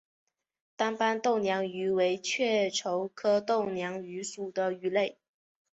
[0.75, 5.19] 单斑豆娘鱼为雀鲷科豆娘鱼属的鱼类。